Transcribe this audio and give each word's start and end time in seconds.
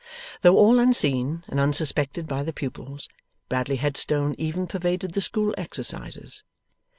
Though 0.41 0.57
all 0.57 0.79
unseen, 0.79 1.43
and 1.47 1.59
unsuspected 1.59 2.25
by 2.25 2.41
the 2.41 2.51
pupils, 2.51 3.07
Bradley 3.49 3.75
Headstone 3.75 4.33
even 4.39 4.65
pervaded 4.65 5.13
the 5.13 5.21
school 5.21 5.53
exercises. 5.59 6.41